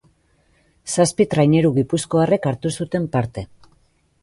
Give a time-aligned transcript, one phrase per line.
[0.93, 3.47] Zazpi traineru gipuzkoarrek hartu zuten parte.